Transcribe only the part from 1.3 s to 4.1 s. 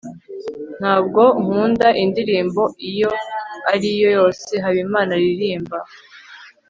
nkunda indirimbo iyo ari yo